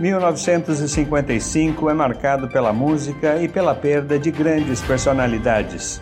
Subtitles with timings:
[0.00, 6.00] 1955 é marcado pela música e pela perda de grandes personalidades.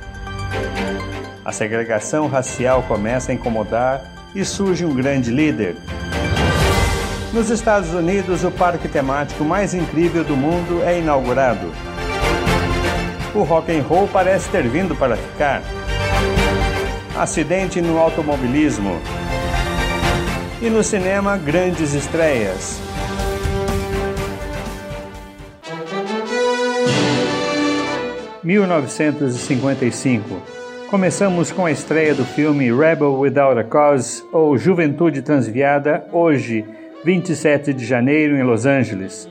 [1.45, 4.01] A segregação racial começa a incomodar
[4.37, 5.74] e surge um grande líder.
[7.33, 11.72] Nos Estados Unidos, o parque temático mais incrível do mundo é inaugurado.
[13.35, 15.60] O rock and roll parece ter vindo para ficar.
[17.19, 19.01] Acidente no automobilismo.
[20.62, 22.80] E no cinema, grandes estreias.
[28.42, 30.59] 1955.
[30.88, 36.65] Começamos com a estreia do filme Rebel Without a Cause ou Juventude Transviada, hoje,
[37.05, 39.29] 27 de janeiro, em Los Angeles.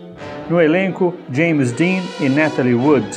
[0.49, 3.07] No elenco, James Dean e Natalie Wood.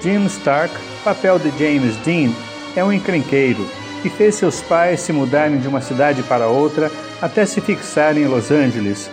[0.00, 2.32] Jim Stark, papel de James Dean,
[2.74, 3.64] é um encrenqueiro
[4.02, 6.90] que fez seus pais se mudarem de uma cidade para outra
[7.20, 9.08] até se fixarem em Los Angeles.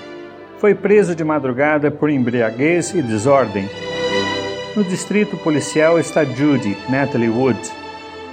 [0.58, 3.70] Foi preso de madrugada por embriaguez e desordem
[4.76, 7.60] no distrito policial está Judy, Natalie Wood,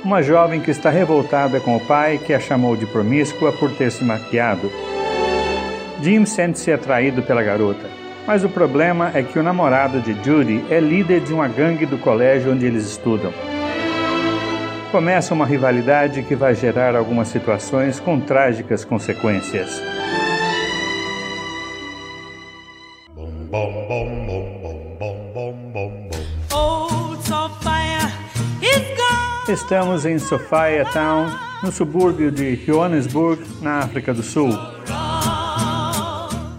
[0.04, 3.90] uma jovem que está revoltada com o pai que a chamou de promíscua por ter
[3.90, 4.70] se maquiado.
[6.02, 7.88] Jim sente-se atraído pela garota,
[8.26, 11.98] mas o problema é que o namorado de Judy é líder de uma gangue do
[11.98, 13.32] colégio onde eles estudam.
[14.92, 19.82] Começa uma rivalidade que vai gerar algumas situações com trágicas consequências.
[23.14, 24.16] Bom, bom, bom,
[29.56, 31.30] Estamos em Sofia Town,
[31.62, 34.50] no subúrbio de Johannesburg, na África do Sul.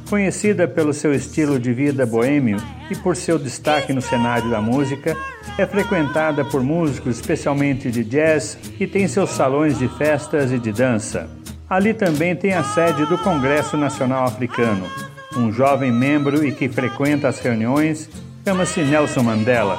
[0.09, 2.58] Conhecida pelo seu estilo de vida boêmio
[2.89, 5.16] e por seu destaque no cenário da música,
[5.59, 10.73] é frequentada por músicos, especialmente de jazz, e tem seus salões de festas e de
[10.73, 11.30] dança.
[11.70, 14.88] Ali também tem a sede do Congresso Nacional Africano.
[15.36, 18.09] Um jovem membro e que frequenta as reuniões
[18.44, 19.78] chama-se Nelson Mandela.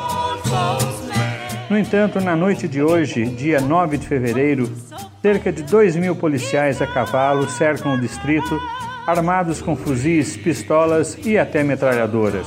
[1.70, 4.72] No entanto, na noite de hoje, dia 9 de fevereiro,
[5.20, 8.58] cerca de 2 mil policiais a cavalo cercam o distrito,
[9.06, 12.46] armados com fuzis, pistolas e até metralhadoras.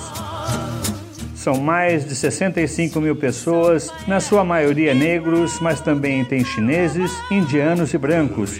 [1.35, 7.93] São mais de 65 mil pessoas, na sua maioria negros, mas também tem chineses, indianos
[7.93, 8.59] e brancos,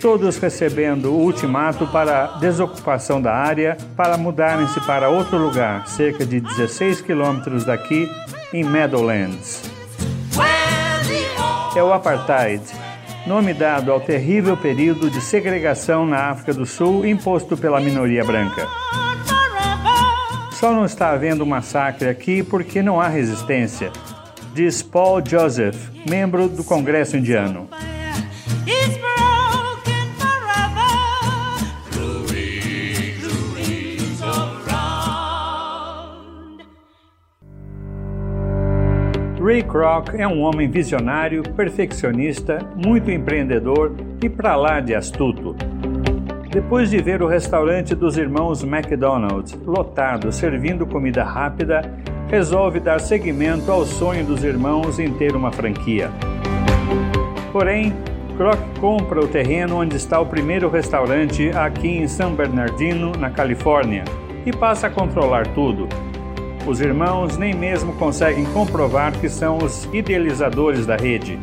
[0.00, 6.38] todos recebendo o ultimato para desocupação da área para mudarem-se para outro lugar, cerca de
[6.38, 8.08] 16 quilômetros daqui,
[8.52, 9.75] em Meadowlands
[11.78, 12.62] é o apartheid,
[13.26, 18.66] nome dado ao terrível período de segregação na África do Sul imposto pela minoria branca.
[20.52, 23.92] Só não está havendo massacre aqui porque não há resistência,
[24.54, 25.76] diz Paul Joseph,
[26.08, 27.68] membro do Congresso Indiano.
[39.46, 45.54] Ray Kroc é um homem visionário, perfeccionista, muito empreendedor e para lá de astuto.
[46.50, 51.80] Depois de ver o restaurante dos irmãos McDonald's lotado servindo comida rápida,
[52.26, 56.10] resolve dar seguimento ao sonho dos irmãos em ter uma franquia.
[57.52, 57.94] Porém,
[58.36, 64.02] Kroc compra o terreno onde está o primeiro restaurante aqui em San Bernardino, na Califórnia,
[64.44, 65.88] e passa a controlar tudo,
[66.66, 71.38] os irmãos nem mesmo conseguem comprovar que são os idealizadores da rede.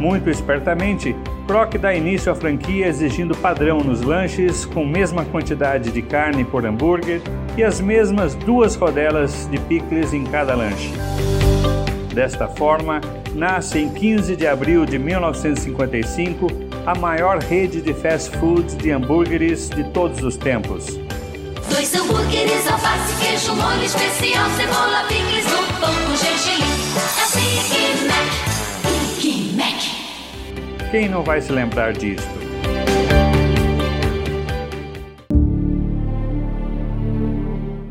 [0.00, 1.14] Muito espertamente,
[1.46, 6.66] Kroc dá início à franquia exigindo padrão nos lanches, com mesma quantidade de carne por
[6.66, 7.20] hambúrguer
[7.56, 10.92] e as mesmas duas rodelas de picles em cada lanche.
[12.12, 13.00] Desta forma,
[13.34, 16.46] nasce em 15 de abril de 1955
[16.86, 21.05] a maior rede de fast food de hambúrgueres de todos os tempos.
[21.76, 26.64] Dois hambúrgueres, alface, queijo, molho especial, cebola, picles no pão com gergelim.
[27.20, 27.26] É
[27.68, 30.90] Big Mac, Big Mac.
[30.90, 32.26] Quem não vai se lembrar disto?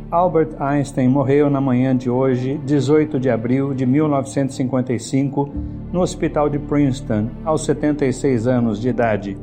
[0.09, 5.53] Albert Einstein morreu na manhã de hoje, 18 de abril de 1955,
[5.93, 9.37] no hospital de Princeton, aos 76 anos de idade.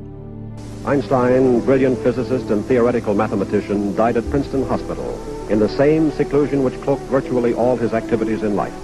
[0.85, 5.17] Einstein, brilliant physicist and theoretical mathematician, died at Princeton Hospital
[5.49, 8.75] in the same seclusion which cloaked virtually all his activities in life.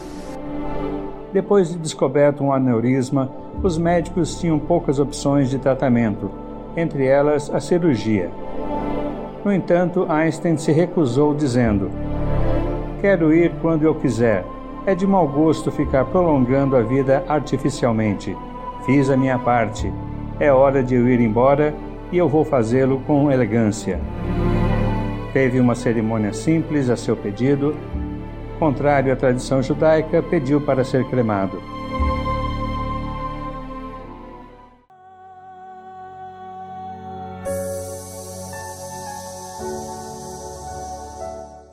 [1.32, 3.28] Depois de descoberto um aneurisma,
[3.64, 6.30] os médicos tinham poucas opções de tratamento,
[6.76, 8.30] entre elas a cirurgia.
[9.44, 11.90] No entanto, Einstein se recusou, dizendo:
[13.00, 14.44] Quero ir quando eu quiser.
[14.86, 18.36] É de mau gosto ficar prolongando a vida artificialmente.
[18.86, 19.92] Fiz a minha parte.
[20.38, 21.74] É hora de eu ir embora
[22.12, 24.00] e eu vou fazê-lo com elegância.
[25.32, 27.76] teve uma cerimônia simples a seu pedido.
[28.58, 31.62] Contrário à tradição judaica, pediu para ser cremado.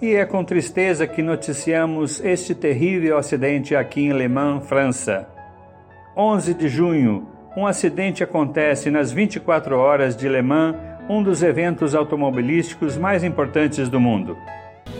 [0.01, 5.27] E é com tristeza que noticiamos este terrível acidente aqui em Le Mans, França.
[6.15, 10.75] 11 de junho, um acidente acontece nas 24 horas de Le Mans,
[11.07, 14.37] um dos eventos automobilísticos mais importantes do mundo.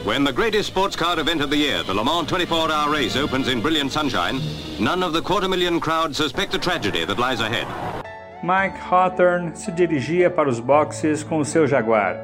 [0.06, 3.50] When the greatest sports car event of the year, the Le Mans 24-hour race opens
[3.50, 4.40] in brilliant sunshine,
[4.80, 7.68] none of the quarter million crowd suspect the tragedy that lies ahead.
[8.44, 12.16] Mike Hawthorne se dirigia para os boxes com o seu Jaguar.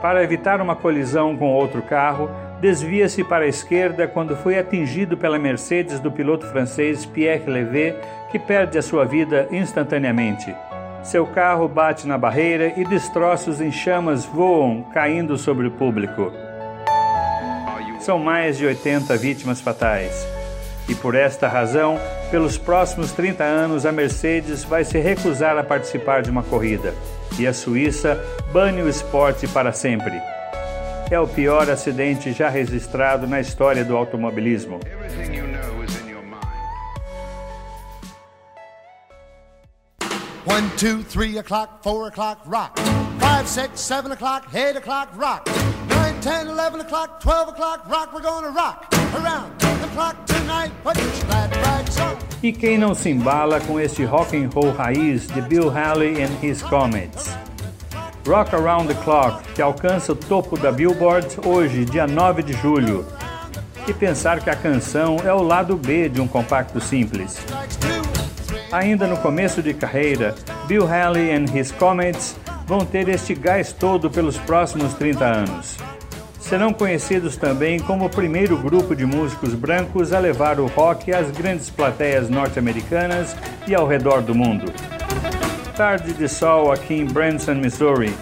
[0.00, 2.30] Para evitar uma colisão com outro carro,
[2.60, 7.96] desvia-se para a esquerda quando foi atingido pela Mercedes do piloto francês Pierre Levé,
[8.30, 10.54] que perde a sua vida instantaneamente.
[11.02, 16.32] Seu carro bate na barreira e destroços em chamas voam, caindo sobre o público.
[18.00, 20.26] São mais de 80 vítimas fatais.
[20.88, 21.98] E por esta razão,
[22.30, 26.94] pelos próximos 30 anos, a Mercedes vai se recusar a participar de uma corrida
[27.38, 28.18] e a Suíça
[28.52, 30.20] bane o esporte para sempre.
[31.10, 34.80] É o pior acidente já registrado na história do automobilismo.
[40.58, 42.76] One, two, three o'clock, four o'clock, rock.
[43.20, 45.46] Five, six, seven o'clock, eight o'clock, rock.
[45.88, 48.12] Nine, ten, eleven o'clock, twelve o'clock, rock.
[48.12, 50.72] We're gonna rock around the clock tonight.
[50.82, 52.16] Put your glad rags on.
[52.42, 56.44] E quem não se embala com este rock and roll raiz de Bill Haley and
[56.44, 57.30] His Comets?
[58.26, 63.06] Rock Around the Clock, que alcança o topo da Billboard hoje, dia 9 de julho.
[63.86, 67.38] E pensar que a canção é o lado B de um compacto simples.
[68.70, 70.34] Ainda no começo de carreira,
[70.66, 72.36] Bill Haley and His Comets
[72.66, 75.88] vão ter este gás todo pelos próximos 30 anos
[76.48, 81.30] serão conhecidos também como o primeiro grupo de músicos brancos a levar o rock às
[81.30, 83.36] grandes plateias norte-americanas
[83.66, 84.72] e ao redor do mundo.
[85.76, 88.14] Tarde de sol aqui em Branson, Missouri.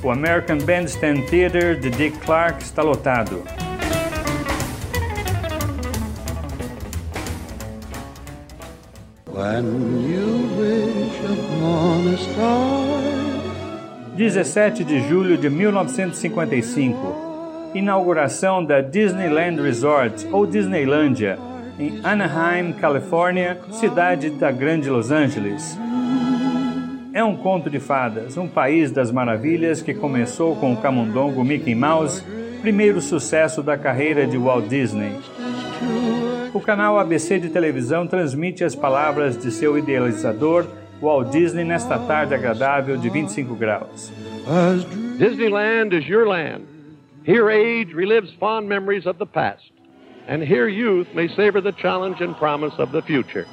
[0.00, 3.42] O American Bandstand Theater de Dick Clark está lotado.
[14.16, 17.26] 17 de julho de 1955
[17.74, 21.38] inauguração da Disneyland Resort ou Disneylândia
[21.78, 25.78] em Anaheim, Califórnia, cidade da Grande Los Angeles.
[27.12, 31.74] É um conto de fadas, um país das maravilhas que começou com o camundongo Mickey
[31.74, 32.24] Mouse,
[32.62, 35.12] primeiro sucesso da carreira de Walt Disney.
[36.56, 40.64] O canal ABC de televisão transmite as palavras de seu idealizador,
[41.02, 44.10] Walt Disney, nesta tarde agradável de 25 graus.
[45.18, 46.64] Disneyland is your land.
[47.26, 49.70] Here, age relives fond memories of the past,
[50.26, 53.46] and here, youth may savor the challenge and promise of the future.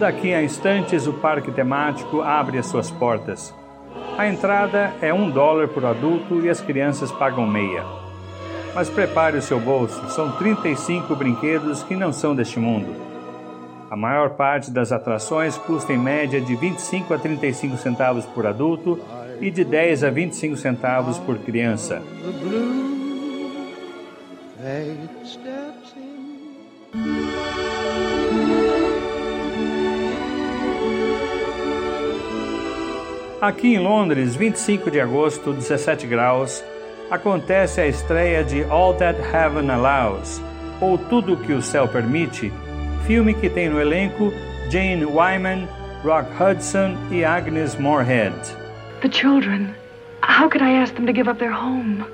[0.00, 3.54] Daqui a instantes, o parque temático abre as suas portas.
[4.18, 8.03] A entrada é um dólar por adulto e as crianças pagam meia.
[8.74, 12.92] Mas prepare o seu bolso, são 35 brinquedos que não são deste mundo.
[13.88, 18.98] A maior parte das atrações custa em média de 25 a 35 centavos por adulto
[19.40, 22.02] e de 10 a 25 centavos por criança.
[33.40, 36.64] Aqui em Londres, 25 de agosto, 17 graus,
[37.10, 40.42] acontece a estreia de All That Heaven Allows,
[40.80, 42.52] ou Tudo que o Céu Permite,
[43.06, 44.32] filme que tem no elenco
[44.70, 45.68] Jane Wyman,
[46.02, 48.34] Rock Hudson e Agnes Moorehead.
[49.00, 49.74] The children.
[50.22, 52.04] How could I ask them to give up their home?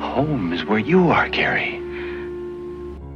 [0.00, 1.80] Home is where you are, Carrie.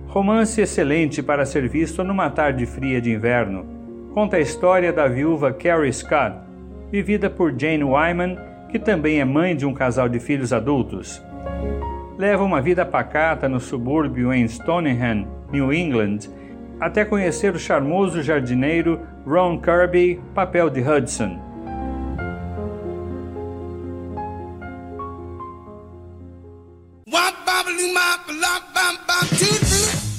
[0.09, 3.67] Romance excelente para ser visto numa tarde fria de inverno.
[4.15, 6.37] Conta a história da viúva Carrie Scott,
[6.91, 11.23] vivida por Jane Wyman, que também é mãe de um casal de filhos adultos.
[12.19, 16.19] Leva uma vida pacata no subúrbio em Stoneham, New England,
[16.81, 21.49] até conhecer o charmoso jardineiro Ron Kirby, papel de Hudson.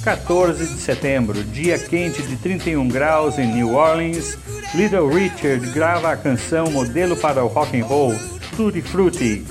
[0.02, 4.36] 14 de setembro, dia quente de 31 graus em New Orleans,
[4.74, 8.14] Little Richard grava a canção modelo para o rock and roll
[8.60, 9.42] Tutti Frutti.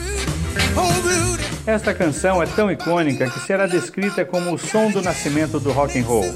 [1.66, 5.98] Esta canção é tão icônica que será descrita como o som do nascimento do rock
[5.98, 6.32] and roll.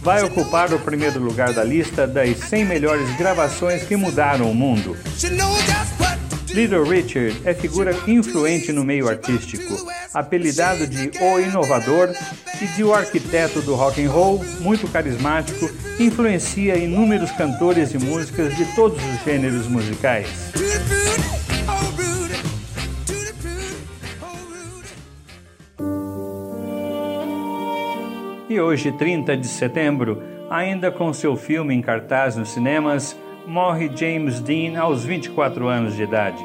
[0.00, 4.96] Vai ocupar o primeiro lugar da lista das 100 melhores gravações que mudaram o mundo.
[6.52, 12.12] Little Richard é figura influente no meio artístico, apelidado de O Inovador
[12.60, 18.56] e de o arquiteto do rock and roll, muito carismático, influencia inúmeros cantores e músicas
[18.56, 20.26] de todos os gêneros musicais.
[28.60, 34.80] Hoje, 30 de setembro, ainda com seu filme em cartaz nos cinemas, morre James Dean
[34.80, 36.42] aos 24 anos de idade.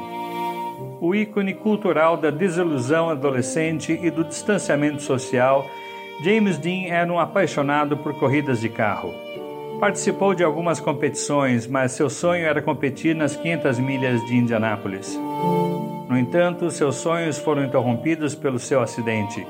[1.00, 5.66] O ícone cultural da desilusão adolescente e do distanciamento social,
[6.22, 9.12] James Dean era um apaixonado por corridas de carro.
[9.80, 15.18] Participou de algumas competições, mas seu sonho era competir nas 500 milhas de Indianápolis.
[16.08, 19.44] No entanto, seus sonhos foram interrompidos pelo seu acidente.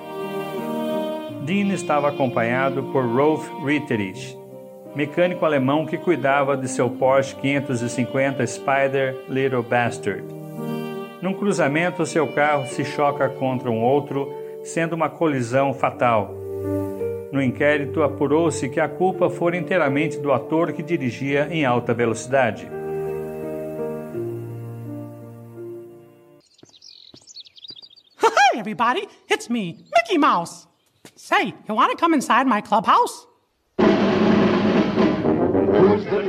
[1.45, 4.39] Dean estava acompanhado por Rolf Ritterich,
[4.95, 10.23] mecânico alemão que cuidava de seu Porsche 550 Spider Little Bastard.
[11.21, 14.33] Num cruzamento, seu carro se choca contra um outro,
[14.63, 16.33] sendo uma colisão fatal.
[17.33, 22.69] No inquérito, apurou-se que a culpa fora inteiramente do ator que dirigia em alta velocidade.
[28.23, 29.09] Hi, everybody!
[29.29, 30.72] It's me, Mickey Mouse!
[31.25, 33.29] Say, you want to come inside my clubhouse?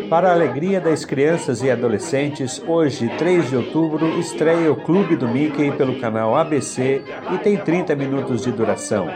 [0.08, 5.28] Para a alegria das crianças e adolescentes, hoje, 3 de outubro, estreia o Clube do
[5.28, 9.08] Mickey pelo canal ABC e tem 30 minutos de duração.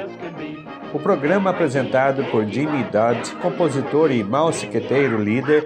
[0.95, 5.63] O programa apresentado por Jimmy Dodd, compositor e malsiqueteiro líder,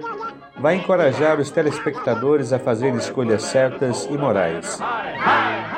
[0.58, 4.78] vai encorajar os telespectadores a fazer escolhas certas e morais.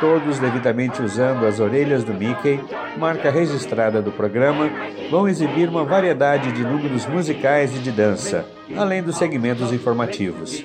[0.04, 2.60] Todos devidamente usando as orelhas do Mickey,
[2.98, 4.68] marca registrada do programa,
[5.10, 8.44] vão exibir uma variedade de números musicais e de dança,
[8.76, 10.62] além dos segmentos informativos.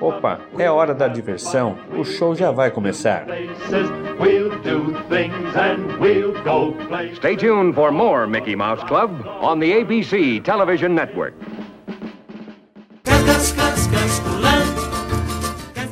[0.00, 3.26] Opa, é hora da diversão, o show já vai começar.
[7.16, 9.10] Stay tuned for more Mickey Mouse Club
[9.42, 11.34] on the ABC Television Network.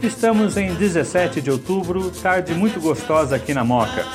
[0.02, 4.06] Estamos em 17 de outubro, tarde muito gostosa aqui na Moca.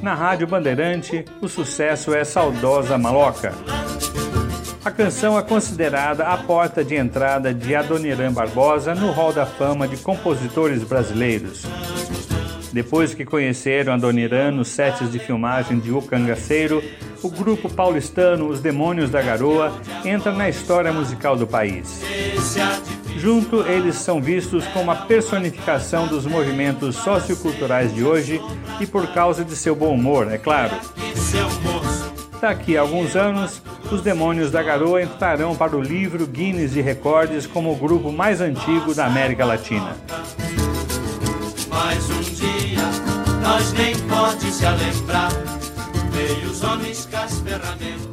[0.00, 3.52] Na Rádio Bandeirante, o sucesso é Saudosa Maloca.
[4.82, 9.86] A canção é considerada a porta de entrada de Adoniran Barbosa no Hall da Fama
[9.86, 11.64] de compositores brasileiros.
[12.72, 16.82] Depois que conheceram Adoniran nos sets de filmagem de O Cangaceiro,
[17.22, 19.70] o grupo paulistano Os Demônios da Garoa
[20.02, 22.02] entra na história musical do país.
[23.22, 28.42] Junto, eles são vistos como a personificação dos movimentos socioculturais de hoje
[28.80, 30.74] e por causa de seu bom humor, é claro.
[32.40, 33.62] Daqui a alguns anos,
[33.92, 38.40] os Demônios da Garoa entrarão para o livro Guinness de Recordes como o grupo mais
[38.40, 39.96] antigo da América Latina.
[41.68, 42.82] Mais um dia,
[43.40, 45.30] nós nem pode se lembrar,
[46.10, 48.11] veio os homens com as ferramentas.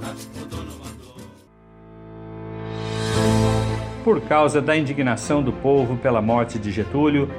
[4.10, 7.30] Por causa da indignação do povo pela morte de Getúlio,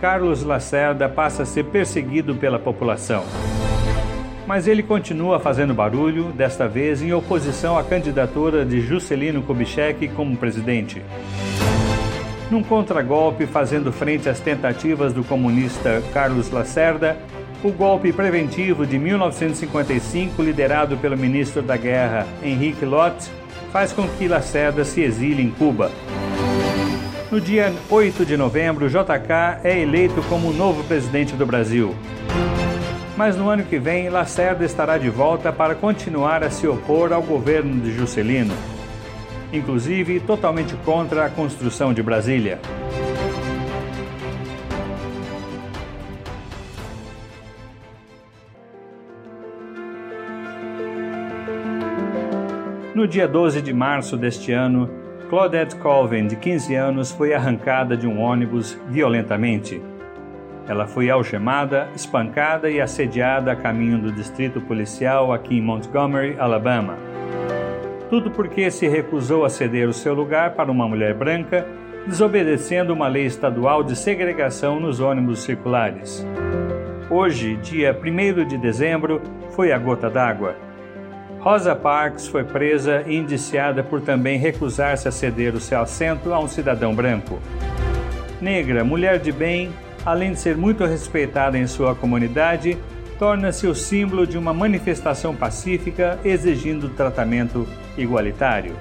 [0.00, 3.24] Carlos Lacerda passa a ser perseguido pela população.
[4.46, 10.36] Mas ele continua fazendo barulho, desta vez em oposição à candidatura de Juscelino Kubitschek como
[10.36, 11.02] presidente.
[12.48, 17.16] Num contragolpe fazendo frente às tentativas do comunista Carlos Lacerda,
[17.60, 23.28] o golpe preventivo de 1955, liderado pelo ministro da Guerra Henrique Lott,
[23.72, 25.90] faz com que Lacerda se exile em Cuba.
[27.30, 31.94] No dia 8 de novembro, JK é eleito como novo presidente do Brasil.
[33.16, 37.22] Mas no ano que vem, Lacerda estará de volta para continuar a se opor ao
[37.22, 38.54] governo de Juscelino,
[39.52, 42.60] inclusive totalmente contra a construção de Brasília.
[52.98, 54.90] No dia 12 de março deste ano,
[55.30, 59.80] Claudette Colvin, de 15 anos, foi arrancada de um ônibus violentamente.
[60.66, 66.96] Ela foi algemada, espancada e assediada a caminho do distrito policial aqui em Montgomery, Alabama.
[68.10, 71.68] Tudo porque se recusou a ceder o seu lugar para uma mulher branca,
[72.04, 76.26] desobedecendo uma lei estadual de segregação nos ônibus circulares.
[77.08, 80.67] Hoje, dia 1 de dezembro, foi a gota d'água.
[81.48, 86.38] Rosa Parks foi presa e indiciada por também recusar-se a ceder o seu assento a
[86.38, 87.40] um cidadão branco.
[88.38, 89.72] Negra, mulher de bem,
[90.04, 92.76] além de ser muito respeitada em sua comunidade,
[93.18, 98.76] torna-se o símbolo de uma manifestação pacífica exigindo tratamento igualitário.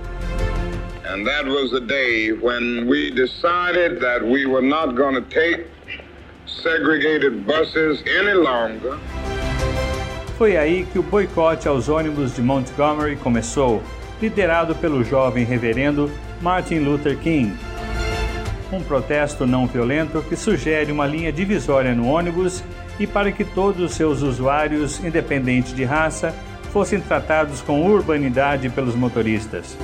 [1.05, 5.67] And that was the day when we decided that we were not going to take
[6.45, 8.97] segregated buses any longer.
[10.37, 13.81] Foi aí que o boicote aos ônibus de Montgomery começou,
[14.21, 16.11] liderado pelo jovem reverendo
[16.43, 17.57] Martin Luther King.
[18.71, 22.63] Um protesto não violento que sugere uma linha divisória no ônibus
[22.99, 26.31] e para que todos os seus usuários, independente de raça,
[26.71, 29.75] fossem tratados com urbanidade pelos motoristas.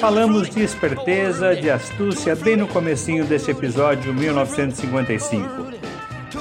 [0.00, 5.70] Falamos de esperteza, de astúcia bem no comecinho desse episódio 1955.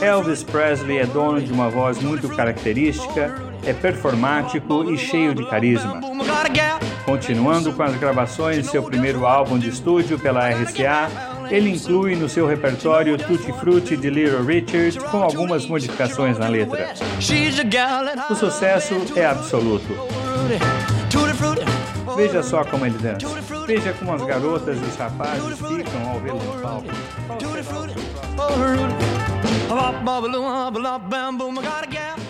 [0.02, 6.02] Elvis Presley é dono de uma voz muito característica, é performático e cheio de carisma.
[7.06, 11.08] Continuando com as gravações de seu primeiro álbum de estúdio pela RCA,
[11.52, 16.96] ele inclui no seu repertório Tutti Frutti de Little Richard com algumas modificações na letra.
[18.28, 19.94] O sucesso é absoluto.
[22.20, 23.18] Veja só como ele dança.
[23.66, 26.88] Veja como as garotas e os rapazes ficam ao vê-lo no palco.
[27.28, 27.78] Qual será
[30.20, 32.29] o seu próximo?